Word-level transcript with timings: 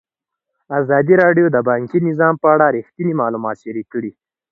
ازادي 0.79 1.13
راډیو 1.23 1.45
د 1.51 1.57
بانکي 1.69 1.99
نظام 2.07 2.35
په 2.41 2.47
اړه 2.53 2.65
رښتیني 2.77 3.13
معلومات 3.21 3.55
شریک 3.63 3.87
کړي. 3.93 4.11